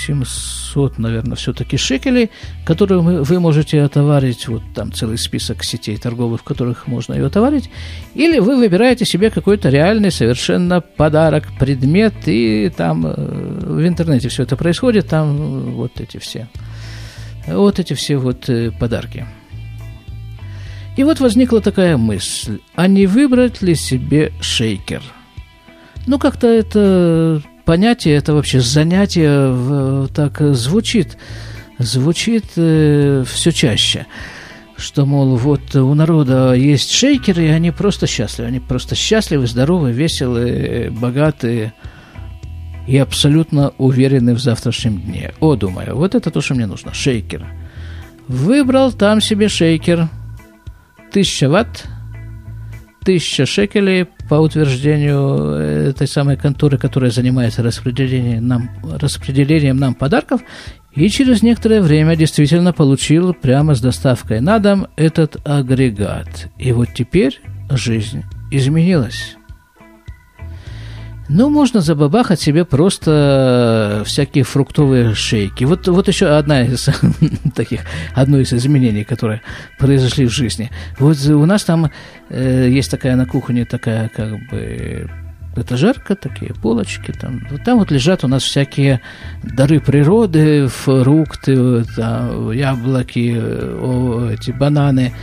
700, 0.06 0.98
наверное, 0.98 1.36
все-таки 1.36 1.78
шекелей, 1.78 2.30
которые 2.66 3.02
вы, 3.02 3.40
можете 3.40 3.82
отоварить, 3.82 4.48
вот 4.48 4.64
там 4.74 4.92
целый 4.92 5.18
список 5.18 5.64
сетей 5.64 5.98
торговых, 5.98 6.42
в 6.42 6.44
которых 6.44 6.88
можно 6.88 7.14
ее 7.14 7.26
отоварить, 7.28 7.70
или 8.14 8.40
вы 8.40 8.58
выбираете 8.58 9.06
себе 9.06 9.30
какой-то 9.30 9.70
реальный 9.70 10.12
совершенно 10.12 10.82
подарок, 10.82 11.48
предмет, 11.60 12.14
и 12.26 12.72
там 12.76 13.06
э, 13.06 13.14
в 13.16 13.88
интернете 13.88 14.30
все 14.30 14.44
это 14.44 14.56
происходит, 14.56 15.08
там 15.08 15.36
э, 15.36 15.72
вот 15.72 16.00
эти 16.00 16.18
все, 16.18 16.48
вот 17.48 17.80
эти 17.80 17.94
все 17.94 18.18
вот 18.18 18.50
э, 18.50 18.72
подарки. 18.72 19.26
И 20.98 21.04
вот 21.04 21.20
возникла 21.20 21.62
такая 21.62 21.96
мысль, 21.96 22.60
а 22.76 22.88
не 22.88 23.06
выбрать 23.06 23.62
ли 23.62 23.76
себе 23.76 24.32
шейкер? 24.42 25.04
Ну, 26.08 26.18
как-то 26.18 26.48
это 26.48 27.44
понятие, 27.68 28.16
это 28.16 28.34
вообще 28.34 28.62
занятие 28.62 30.08
так 30.16 30.40
звучит, 30.56 31.18
звучит 31.78 32.46
э, 32.56 33.24
все 33.28 33.52
чаще 33.52 34.08
что, 34.80 35.08
мол, 35.08 35.38
вот 35.38 35.76
у 35.76 35.94
народа 35.96 36.54
есть 36.54 36.92
шейкеры, 36.92 37.46
и 37.46 37.50
они 37.50 37.72
просто 37.72 38.06
счастливы. 38.06 38.48
Они 38.48 38.60
просто 38.60 38.94
счастливы, 38.94 39.48
здоровы, 39.48 39.92
веселые, 39.92 40.92
богатые 40.92 41.74
и 42.88 42.96
абсолютно 42.98 43.74
уверены 43.80 44.36
в 44.36 44.40
завтрашнем 44.40 45.02
дне. 45.02 45.34
О, 45.40 45.56
думаю, 45.56 45.96
вот 45.96 46.14
это 46.14 46.30
то, 46.30 46.42
что 46.42 46.54
мне 46.54 46.68
нужно. 46.68 46.94
Шейкер. 46.94 47.48
Выбрал 48.28 48.92
там 48.92 49.20
себе 49.20 49.50
шейкер. 49.50 50.10
Тысяча 51.12 51.50
ватт, 51.50 51.86
тысяча 53.04 53.48
шекелей 53.48 54.06
по 54.30 54.36
утверждению 54.36 55.54
этой 55.90 56.08
самой 56.08 56.38
конторы, 56.38 56.78
которая 56.78 57.12
занимается 57.12 57.64
распределением 57.64 58.48
нам, 58.48 58.70
распределением 59.00 59.78
нам 59.78 59.94
подарков, 59.94 60.42
и 60.94 61.10
через 61.10 61.44
некоторое 61.44 61.82
время 61.82 62.16
действительно 62.16 62.74
получил 62.74 63.34
прямо 63.34 63.76
с 63.76 63.82
доставкой 63.82 64.42
на 64.42 64.60
дом 64.60 64.88
этот 64.96 65.38
агрегат. 65.46 66.50
И 66.58 66.72
вот 66.72 66.90
теперь 66.96 67.40
жизнь 67.70 68.24
изменилась. 68.52 69.38
Ну, 71.30 71.50
можно 71.50 71.82
забабахать 71.82 72.40
себе 72.40 72.64
просто 72.64 74.04
всякие 74.06 74.44
фруктовые 74.46 75.14
шейки. 75.14 75.66
Вот, 75.66 75.88
вот 75.88 76.08
еще 76.08 76.28
одна 76.28 76.62
из 76.62 76.90
таких, 77.56 77.82
одно 78.16 78.40
из 78.40 78.54
изменений, 78.54 79.04
которые 79.04 79.42
произошли 79.78 80.26
в 80.26 80.32
жизни. 80.32 80.72
Вот 81.00 81.18
у 81.26 81.46
нас 81.46 81.66
там 81.66 81.92
э, 82.30 82.70
есть 82.70 82.90
такая 82.90 83.16
на 83.16 83.26
кухне 83.26 83.66
такая 83.66 84.10
как 84.10 84.32
бы 84.50 85.10
этажерка, 85.58 86.16
такие 86.16 86.54
полочки, 86.54 87.12
там, 87.12 87.46
вот 87.50 87.64
там 87.64 87.80
вот 87.80 87.92
лежат 87.92 88.24
у 88.24 88.28
нас 88.28 88.44
всякие 88.44 89.02
дары 89.44 89.80
природы, 89.80 90.68
фрукты, 90.68 91.84
там, 91.96 92.52
яблоки, 92.52 94.34
эти 94.34 94.52
бананы, 94.52 95.14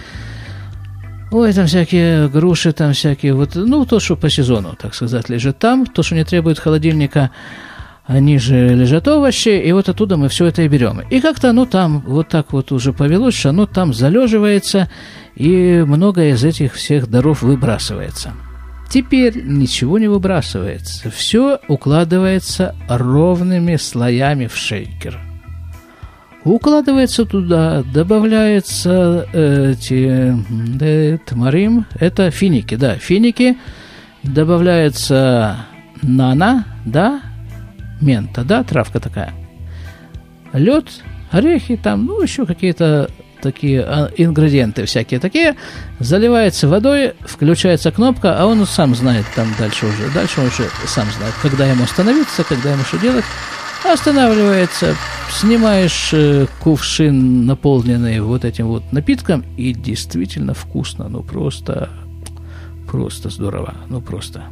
Ой, 1.34 1.52
там 1.52 1.66
всякие 1.66 2.28
груши, 2.28 2.70
там 2.72 2.92
всякие, 2.92 3.34
вот, 3.34 3.56
ну, 3.56 3.84
то, 3.84 3.98
что 3.98 4.14
по 4.14 4.30
сезону, 4.30 4.76
так 4.80 4.94
сказать, 4.94 5.28
лежит 5.28 5.58
там, 5.58 5.84
то, 5.84 6.04
что 6.04 6.14
не 6.14 6.24
требует 6.24 6.60
холодильника, 6.60 7.32
они 8.06 8.38
же 8.38 8.68
лежат 8.68 9.08
овощи, 9.08 9.48
и 9.48 9.72
вот 9.72 9.88
оттуда 9.88 10.16
мы 10.16 10.28
все 10.28 10.46
это 10.46 10.62
и 10.62 10.68
берем. 10.68 11.00
И 11.10 11.20
как-то 11.20 11.50
оно 11.50 11.66
там 11.66 12.04
вот 12.06 12.28
так 12.28 12.52
вот 12.52 12.70
уже 12.70 12.92
повелось, 12.92 13.34
что 13.34 13.48
оно 13.48 13.66
там 13.66 13.92
залеживается, 13.92 14.88
и 15.34 15.82
многое 15.84 16.34
из 16.34 16.44
этих 16.44 16.74
всех 16.74 17.10
даров 17.10 17.42
выбрасывается. 17.42 18.34
Теперь 18.88 19.42
ничего 19.44 19.98
не 19.98 20.06
выбрасывается, 20.06 21.10
все 21.10 21.58
укладывается 21.66 22.76
ровными 22.88 23.74
слоями 23.74 24.46
в 24.46 24.56
шейкер– 24.56 25.18
Укладывается 26.44 27.24
туда, 27.24 27.82
добавляется 27.82 29.26
э, 29.32 29.72
эти 29.72 30.36
э, 30.80 31.18
тамарим, 31.24 31.86
это 31.98 32.30
финики, 32.30 32.74
да, 32.74 32.96
финики, 32.96 33.56
добавляется 34.22 35.66
нана, 36.02 36.66
да, 36.84 37.22
мента, 38.02 38.44
да, 38.44 38.62
травка 38.62 39.00
такая, 39.00 39.32
лед, 40.52 40.86
орехи 41.30 41.76
там, 41.76 42.04
ну, 42.04 42.20
еще 42.20 42.44
какие-то 42.44 43.08
такие 43.40 43.82
а, 43.82 44.10
ингредиенты 44.16 44.84
всякие 44.84 45.20
такие, 45.20 45.56
заливается 45.98 46.68
водой, 46.68 47.14
включается 47.20 47.90
кнопка, 47.90 48.36
а 48.38 48.46
он 48.46 48.66
сам 48.66 48.94
знает 48.94 49.24
там 49.34 49.48
дальше 49.58 49.86
уже, 49.86 50.10
дальше 50.14 50.40
он 50.40 50.46
уже 50.48 50.68
сам 50.86 51.06
знает, 51.10 51.34
когда 51.40 51.66
ему 51.66 51.84
остановиться, 51.84 52.44
когда 52.44 52.72
ему 52.72 52.82
что 52.84 52.98
делать, 52.98 53.24
Останавливается, 53.84 54.96
снимаешь 55.30 56.10
э, 56.12 56.46
кувшин, 56.60 57.44
наполненный 57.44 58.20
вот 58.20 58.44
этим 58.44 58.68
вот 58.68 58.92
напитком, 58.92 59.44
и 59.58 59.74
действительно 59.74 60.54
вкусно, 60.54 61.08
ну 61.08 61.22
просто, 61.22 61.90
просто 62.90 63.28
здорово, 63.28 63.74
ну 63.90 64.00
просто. 64.00 64.44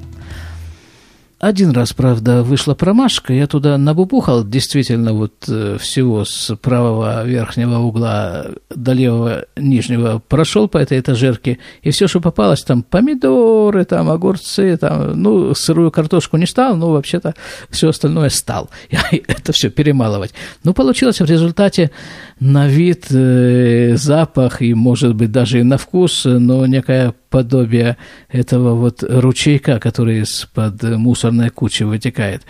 Один 1.42 1.72
раз, 1.72 1.92
правда, 1.92 2.44
вышла 2.44 2.76
промашка, 2.76 3.32
я 3.32 3.48
туда 3.48 3.76
набубухал 3.76 4.44
действительно 4.44 5.12
вот 5.12 5.32
э, 5.48 5.76
всего 5.80 6.24
с 6.24 6.54
правого 6.54 7.24
верхнего 7.24 7.78
угла 7.78 8.46
до 8.70 8.92
левого 8.92 9.46
нижнего, 9.56 10.22
прошел 10.28 10.68
по 10.68 10.78
этой 10.78 11.00
этажерке, 11.00 11.58
и 11.82 11.90
все, 11.90 12.06
что 12.06 12.20
попалось, 12.20 12.62
там 12.62 12.84
помидоры, 12.84 13.84
там 13.84 14.08
огурцы, 14.08 14.76
там, 14.76 15.20
ну, 15.20 15.52
сырую 15.56 15.90
картошку 15.90 16.36
не 16.36 16.46
стал, 16.46 16.76
но 16.76 16.92
вообще-то 16.92 17.34
все 17.70 17.88
остальное 17.88 18.28
стал. 18.28 18.70
Я 18.92 19.00
это 19.10 19.52
все 19.52 19.68
перемалывать. 19.68 20.32
Ну, 20.62 20.74
получилось 20.74 21.20
в 21.20 21.24
результате 21.24 21.90
на 22.38 22.68
вид, 22.68 23.06
э, 23.10 23.96
запах 23.96 24.62
и, 24.62 24.74
может 24.74 25.16
быть, 25.16 25.32
даже 25.32 25.58
и 25.58 25.64
на 25.64 25.76
вкус, 25.76 26.24
но 26.24 26.66
некое 26.66 27.14
подобие 27.32 27.96
этого 28.28 28.74
вот 28.74 29.02
ручейка, 29.02 29.80
который 29.80 30.20
из-под 30.20 30.82
мусорной 30.82 31.50
кучи 31.50 31.82
вытекает. 31.82 32.42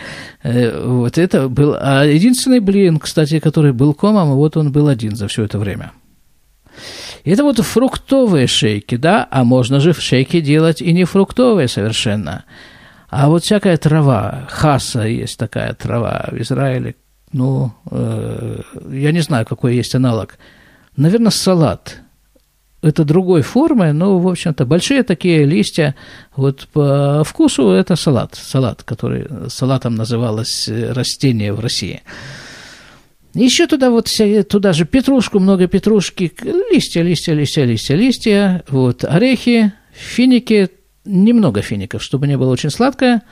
Э, 0.42 0.84
вот 0.84 1.16
это 1.16 1.48
был... 1.48 1.74
А 1.78 2.04
единственный 2.04 2.60
блин, 2.60 2.98
кстати, 2.98 3.38
который 3.38 3.72
был 3.72 3.94
комом, 3.94 4.34
вот 4.34 4.56
он 4.56 4.72
был 4.72 4.88
один 4.88 5.16
за 5.16 5.28
все 5.28 5.44
это 5.44 5.58
время. 5.58 5.92
Это 7.24 7.44
вот 7.44 7.58
фруктовые 7.60 8.46
шейки, 8.46 8.96
да, 8.96 9.28
а 9.30 9.44
можно 9.44 9.80
же 9.80 9.92
в 9.92 10.00
шейке 10.00 10.40
делать 10.40 10.82
и 10.82 10.92
не 10.92 11.04
фруктовые 11.04 11.68
совершенно. 11.68 12.44
А 13.08 13.28
вот 13.28 13.44
всякая 13.44 13.76
трава, 13.76 14.48
хаса 14.50 15.06
есть 15.06 15.38
такая 15.38 15.74
трава 15.74 16.28
в 16.32 16.40
Израиле, 16.40 16.94
ну, 17.32 17.72
э, 17.90 18.60
я 18.90 19.12
не 19.12 19.20
знаю, 19.20 19.46
какой 19.46 19.76
есть 19.76 19.94
аналог. 19.94 20.38
Наверное, 20.96 21.30
салат. 21.30 22.01
Это 22.82 23.04
другой 23.04 23.42
формы, 23.42 23.92
но, 23.92 24.18
в 24.18 24.26
общем-то, 24.26 24.66
большие 24.66 25.04
такие 25.04 25.44
листья, 25.44 25.94
вот 26.34 26.66
по 26.72 27.22
вкусу 27.24 27.70
это 27.70 27.94
салат, 27.94 28.34
салат, 28.34 28.82
который 28.82 29.28
салатом 29.48 29.94
называлось 29.94 30.68
растение 30.68 31.52
в 31.52 31.60
России. 31.60 32.02
Еще 33.34 33.68
туда 33.68 33.90
вот 33.90 34.10
туда 34.48 34.72
же 34.72 34.84
петрушку, 34.84 35.38
много 35.38 35.68
петрушки, 35.68 36.32
листья, 36.72 37.02
листья, 37.02 37.34
листья, 37.34 37.64
листья, 37.64 37.94
листья, 37.94 38.64
вот 38.68 39.04
орехи, 39.04 39.72
финики, 39.92 40.68
немного 41.04 41.62
фиников, 41.62 42.02
чтобы 42.02 42.26
не 42.26 42.36
было 42.36 42.50
очень 42.50 42.70
сладкое, 42.70 43.22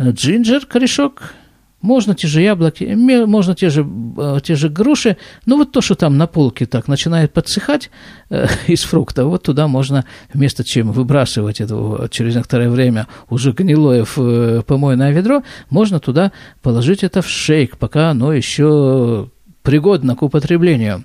джинджер, 0.00 0.66
корешок, 0.66 1.34
можно 1.82 2.14
те 2.14 2.28
же 2.28 2.40
яблоки, 2.40 2.84
можно 2.84 3.54
те 3.54 3.68
же, 3.68 3.86
э, 4.16 4.38
те 4.42 4.54
же 4.54 4.68
груши, 4.68 5.16
но 5.46 5.56
вот 5.56 5.72
то, 5.72 5.80
что 5.80 5.94
там 5.94 6.16
на 6.16 6.26
полке 6.26 6.66
так 6.66 6.88
начинает 6.88 7.32
подсыхать 7.32 7.90
э, 8.30 8.46
из 8.68 8.82
фруктов, 8.84 9.26
вот 9.26 9.42
туда 9.42 9.68
можно 9.68 10.04
вместо 10.32 10.64
чем 10.64 10.92
выбрасывать 10.92 11.60
это 11.60 12.08
через 12.10 12.36
некоторое 12.36 12.70
время 12.70 13.08
уже 13.28 13.52
гнилое 13.52 14.04
в 14.04 14.18
э, 14.18 14.62
помойное 14.62 15.12
ведро, 15.12 15.42
можно 15.68 16.00
туда 16.00 16.32
положить 16.62 17.02
это 17.02 17.20
в 17.20 17.28
шейк, 17.28 17.76
пока 17.76 18.10
оно 18.10 18.32
еще 18.32 19.28
пригодно 19.62 20.16
к 20.16 20.22
употреблению. 20.22 21.04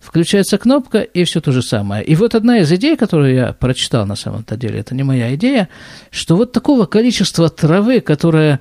Включается 0.00 0.58
кнопка, 0.58 1.00
и 1.00 1.24
все 1.24 1.40
то 1.40 1.50
же 1.50 1.60
самое. 1.60 2.04
И 2.04 2.14
вот 2.14 2.36
одна 2.36 2.58
из 2.58 2.70
идей, 2.72 2.96
которую 2.96 3.34
я 3.34 3.52
прочитал 3.52 4.06
на 4.06 4.14
самом-то 4.14 4.56
деле, 4.56 4.78
это 4.78 4.94
не 4.94 5.02
моя 5.02 5.34
идея, 5.34 5.68
что 6.10 6.36
вот 6.36 6.52
такого 6.52 6.86
количества 6.86 7.48
травы, 7.48 8.00
которая 8.00 8.60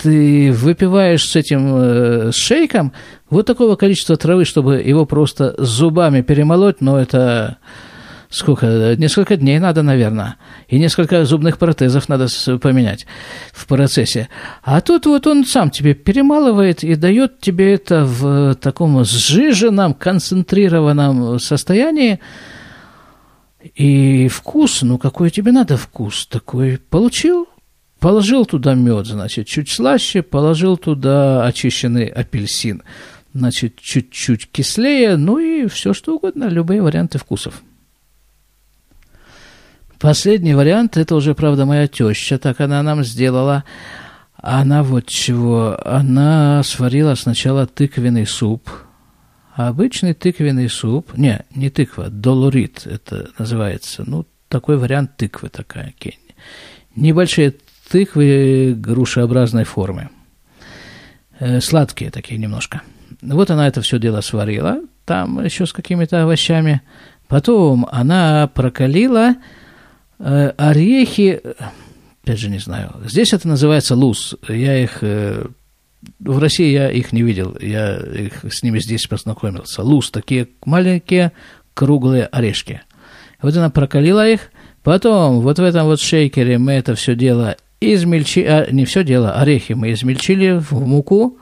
ты 0.00 0.52
выпиваешь 0.52 1.28
с 1.28 1.36
этим 1.36 1.76
э, 1.76 2.32
шейком 2.32 2.92
вот 3.30 3.46
такого 3.46 3.76
количества 3.76 4.16
травы, 4.16 4.44
чтобы 4.44 4.76
его 4.76 5.06
просто 5.06 5.54
зубами 5.58 6.22
перемолоть, 6.22 6.80
но 6.80 6.98
это 6.98 7.58
сколько, 8.32 8.96
несколько 8.96 9.36
дней 9.36 9.58
надо, 9.58 9.82
наверное, 9.82 10.36
и 10.68 10.78
несколько 10.78 11.24
зубных 11.24 11.58
протезов 11.58 12.08
надо 12.08 12.26
поменять 12.60 13.06
в 13.52 13.66
процессе. 13.66 14.28
А 14.62 14.80
тут 14.80 15.06
вот 15.06 15.26
он 15.26 15.44
сам 15.44 15.70
тебе 15.70 15.94
перемалывает 15.94 16.82
и 16.82 16.94
дает 16.94 17.40
тебе 17.40 17.74
это 17.74 18.04
в 18.04 18.54
таком 18.56 19.04
сжиженном, 19.04 19.94
концентрированном 19.94 21.38
состоянии, 21.38 22.20
и 23.74 24.26
вкус, 24.28 24.82
ну 24.82 24.98
какой 24.98 25.30
тебе 25.30 25.52
надо 25.52 25.76
вкус, 25.76 26.26
такой 26.26 26.78
получил, 26.78 27.46
Положил 28.02 28.46
туда 28.46 28.74
мед, 28.74 29.06
значит, 29.06 29.46
чуть 29.46 29.68
слаще, 29.68 30.22
положил 30.22 30.76
туда 30.76 31.46
очищенный 31.46 32.06
апельсин, 32.06 32.82
значит, 33.32 33.76
чуть-чуть 33.76 34.50
кислее, 34.50 35.16
ну 35.16 35.38
и 35.38 35.68
все 35.68 35.94
что 35.94 36.16
угодно, 36.16 36.48
любые 36.48 36.82
варианты 36.82 37.18
вкусов. 37.18 37.62
Последний 40.00 40.54
вариант, 40.54 40.96
это 40.96 41.14
уже, 41.14 41.36
правда, 41.36 41.64
моя 41.64 41.86
теща, 41.86 42.40
так 42.40 42.60
она 42.60 42.82
нам 42.82 43.04
сделала. 43.04 43.62
Она 44.34 44.82
вот 44.82 45.06
чего, 45.06 45.78
она 45.86 46.64
сварила 46.64 47.14
сначала 47.14 47.68
тыквенный 47.68 48.26
суп, 48.26 48.68
обычный 49.54 50.14
тыквенный 50.14 50.68
суп, 50.68 51.16
не, 51.16 51.44
не 51.54 51.70
тыква, 51.70 52.08
долорит 52.08 52.84
это 52.84 53.30
называется, 53.38 54.02
ну, 54.04 54.26
такой 54.48 54.76
вариант 54.76 55.16
тыквы 55.16 55.50
такая, 55.50 55.94
небольшие 56.96 57.54
тыквы 57.92 58.74
грушеобразной 58.74 59.64
формы. 59.64 60.08
Э, 61.38 61.60
сладкие 61.60 62.10
такие 62.10 62.40
немножко. 62.40 62.80
Вот 63.20 63.50
она 63.50 63.68
это 63.68 63.82
все 63.82 63.98
дело 63.98 64.22
сварила, 64.22 64.80
там 65.04 65.44
еще 65.44 65.66
с 65.66 65.74
какими-то 65.74 66.22
овощами. 66.22 66.80
Потом 67.28 67.86
она 67.92 68.48
прокалила 68.48 69.34
э, 70.18 70.52
орехи, 70.56 71.42
опять 72.22 72.38
же 72.38 72.48
не 72.48 72.60
знаю, 72.60 72.94
здесь 73.04 73.34
это 73.34 73.46
называется 73.46 73.94
луз. 73.94 74.36
Я 74.48 74.82
их, 74.82 74.98
э, 75.02 75.44
в 76.18 76.38
России 76.38 76.72
я 76.72 76.90
их 76.90 77.12
не 77.12 77.22
видел, 77.22 77.58
я 77.60 77.96
их, 77.96 78.42
с 78.50 78.62
ними 78.62 78.78
здесь 78.78 79.06
познакомился. 79.06 79.82
Луз, 79.82 80.10
такие 80.10 80.48
маленькие 80.64 81.32
круглые 81.74 82.24
орешки. 82.24 82.80
Вот 83.42 83.54
она 83.54 83.68
прокалила 83.68 84.26
их, 84.26 84.50
потом 84.82 85.40
вот 85.40 85.58
в 85.58 85.62
этом 85.62 85.84
вот 85.84 86.00
шейкере 86.00 86.56
мы 86.56 86.72
это 86.72 86.94
все 86.94 87.14
дело 87.14 87.56
измельчили, 87.82 88.44
а, 88.44 88.70
не 88.70 88.84
все 88.84 89.04
дело, 89.04 89.32
орехи 89.32 89.72
мы 89.72 89.92
измельчили 89.92 90.58
в 90.58 90.72
муку, 90.86 91.38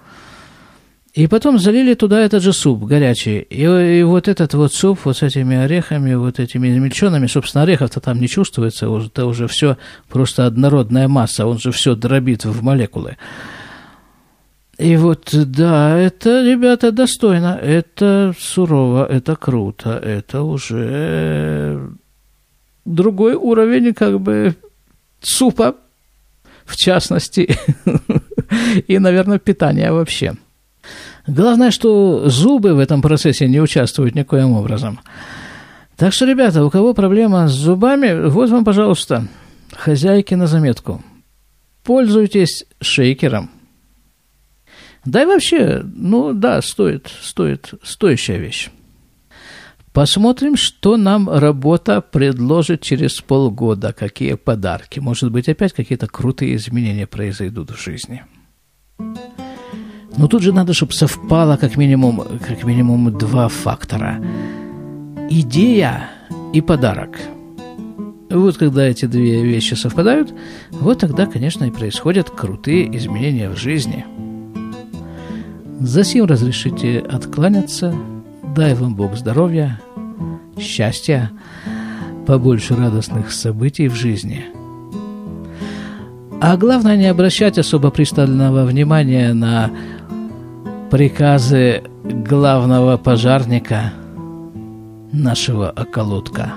и 1.12 1.26
потом 1.26 1.59
залили 1.59 1.94
туда 1.94 2.20
этот 2.20 2.42
же 2.42 2.53
суп 2.53 2.85
горячий. 2.85 3.40
И, 3.40 3.64
и 3.64 4.03
вот 4.05 4.29
этот 4.29 4.55
вот 4.55 4.72
суп 4.72 5.00
вот 5.05 5.16
с 5.16 5.22
этими 5.22 5.57
орехами, 5.57 6.14
вот 6.14 6.38
этими 6.38 6.68
измельченными, 6.68 7.26
собственно, 7.26 7.62
орехов-то 7.62 8.00
там 8.00 8.20
не 8.20 8.29
чувствуется, 8.29 8.87
это 8.87 9.26
уже 9.26 9.48
все 9.48 9.76
просто 10.09 10.46
однородная 10.46 11.09
масса, 11.09 11.46
он 11.46 11.59
же 11.59 11.72
все 11.72 11.96
дробит 11.96 12.44
в 12.44 12.62
молекулы. 12.62 13.16
И 14.79 14.96
вот, 14.96 15.31
да, 15.33 15.98
это, 15.98 16.42
ребята, 16.42 16.90
достойно, 16.90 17.59
это 17.61 18.33
сурово, 18.38 19.05
это 19.05 19.37
круто, 19.37 19.98
это 19.98 20.42
уже 20.42 21.90
другой 22.87 23.35
уровень, 23.35 23.92
как 23.92 24.20
бы, 24.20 24.55
супа, 25.20 25.76
в 26.70 26.76
частности, 26.76 27.56
и, 28.87 28.98
наверное, 28.98 29.38
питание 29.38 29.92
вообще. 29.92 30.35
Главное, 31.26 31.70
что 31.70 32.28
зубы 32.28 32.74
в 32.74 32.78
этом 32.78 33.02
процессе 33.02 33.48
не 33.48 33.61
участвуют 33.61 34.14
никоим 34.14 34.52
образом. 34.52 35.00
Так 35.96 36.12
что, 36.12 36.26
ребята, 36.26 36.64
у 36.64 36.70
кого 36.70 36.94
проблема 36.94 37.48
с 37.48 37.52
зубами, 37.52 38.28
вот 38.28 38.50
вам, 38.50 38.64
пожалуйста, 38.64 39.26
хозяйки 39.72 40.35
на 40.35 40.46
заметку. 40.46 41.02
Пользуйтесь 41.83 42.64
шейкером. 42.80 43.50
Да 45.04 45.22
и 45.22 45.26
вообще, 45.26 45.83
ну 45.85 46.33
да, 46.33 46.62
стоит, 46.62 47.11
стоит, 47.20 47.74
стоящая 47.83 48.38
вещь. 48.38 48.70
Посмотрим, 49.92 50.55
что 50.57 50.96
нам 50.96 51.29
работа 51.29 52.00
предложит 52.00 52.81
через 52.81 53.20
полгода, 53.20 53.92
какие 53.92 54.35
подарки. 54.35 55.00
Может 55.00 55.33
быть, 55.33 55.48
опять 55.48 55.72
какие-то 55.72 56.07
крутые 56.07 56.55
изменения 56.55 57.09
произойдут 57.09 57.70
в 57.72 57.83
жизни. 57.83 58.22
Но 60.16 60.29
тут 60.29 60.42
же 60.42 60.53
надо, 60.53 60.74
чтобы 60.74 60.92
совпало 60.92 61.57
как 61.57 61.76
минимум, 61.76 62.22
как 62.46 62.62
минимум 62.62 63.18
два 63.18 63.48
фактора. 63.48 64.22
Идея 65.29 66.09
и 66.53 66.61
подарок. 66.61 67.18
Вот 68.31 68.59
когда 68.59 68.85
эти 68.85 69.07
две 69.07 69.42
вещи 69.42 69.74
совпадают, 69.74 70.33
вот 70.70 71.00
тогда, 71.00 71.26
конечно, 71.26 71.64
и 71.64 71.72
происходят 71.72 72.31
крутые 72.31 72.96
изменения 72.96 73.50
в 73.50 73.57
жизни. 73.57 74.07
Засим 75.81 76.26
разрешите 76.26 77.00
откланяться– 77.00 77.92
Дай 78.54 78.74
вам 78.74 78.96
Бог 78.96 79.16
здоровья, 79.16 79.80
счастья, 80.58 81.30
побольше 82.26 82.74
радостных 82.74 83.30
событий 83.30 83.86
в 83.86 83.94
жизни. 83.94 84.46
А 86.40 86.56
главное, 86.56 86.96
не 86.96 87.06
обращать 87.06 87.58
особо 87.58 87.90
пристального 87.90 88.64
внимания 88.64 89.34
на 89.34 89.70
приказы 90.90 91.84
главного 92.02 92.96
пожарника 92.96 93.92
нашего 95.12 95.70
околотка. 95.70 96.54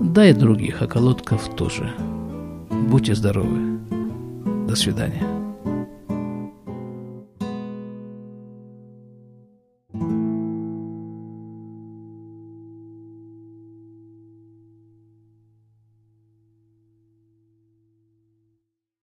Да 0.00 0.26
и 0.26 0.32
других 0.32 0.82
околотков 0.82 1.54
тоже. 1.56 1.92
Будьте 2.70 3.14
здоровы. 3.14 3.78
До 4.66 4.74
свидания. 4.74 5.35